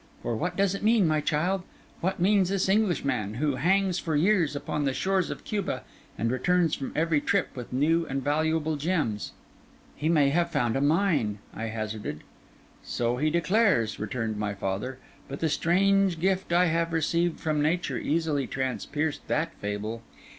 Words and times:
For 0.23 0.35
what 0.35 0.57
does 0.57 0.73
it 0.73 0.81
mean, 0.81 1.07
my 1.07 1.21
child—what 1.21 2.19
means 2.19 2.49
this 2.49 2.67
Englishman, 2.67 3.35
who 3.35 3.57
hangs 3.57 3.99
for 3.99 4.15
years 4.15 4.55
upon 4.55 4.83
the 4.83 4.95
shores 4.95 5.29
of 5.29 5.43
Cuba, 5.43 5.83
and 6.17 6.31
returns 6.31 6.73
from 6.73 6.91
every 6.95 7.21
trip 7.21 7.49
with 7.53 7.71
new 7.71 8.07
and 8.07 8.23
valuable 8.23 8.77
gems?' 8.77 9.31
'He 9.95 10.09
may 10.09 10.29
have 10.29 10.49
found 10.49 10.75
a 10.75 10.81
mine,' 10.81 11.37
I 11.53 11.65
hazarded. 11.65 12.21
'So 12.81 13.17
he 13.17 13.29
declares,' 13.29 13.99
returned 13.99 14.37
my 14.37 14.55
father; 14.55 14.97
'but 15.27 15.39
the 15.39 15.49
strange 15.49 16.19
gift 16.19 16.51
I 16.51 16.65
have 16.65 16.93
received 16.93 17.39
from 17.39 17.61
nature, 17.61 17.99
easily 17.99 18.47
transpierced 18.47 19.27
the 19.27 19.49
fable. 19.59 20.01